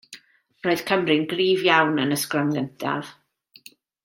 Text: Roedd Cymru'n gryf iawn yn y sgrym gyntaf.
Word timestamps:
Roedd 0.67 0.81
Cymru'n 0.91 1.27
gryf 1.35 1.61
iawn 1.69 2.01
yn 2.07 2.17
y 2.19 2.21
sgrym 2.25 2.51
gyntaf. 2.59 3.15